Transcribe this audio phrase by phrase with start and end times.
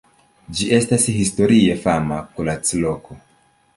[0.59, 3.19] Ĝi estas historie fama kuracloko.